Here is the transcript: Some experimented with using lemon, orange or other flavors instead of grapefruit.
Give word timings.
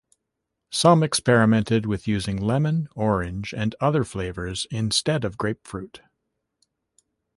Some 0.71 1.03
experimented 1.03 1.85
with 1.85 2.07
using 2.07 2.35
lemon, 2.37 2.89
orange 2.95 3.53
or 3.53 3.65
other 3.79 4.03
flavors 4.03 4.65
instead 4.71 5.23
of 5.23 5.37
grapefruit. 5.37 6.01